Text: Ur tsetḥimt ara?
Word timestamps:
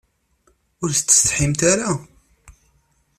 Ur 0.83 0.89
tsetḥimt 0.93 1.61
ara? 1.71 1.91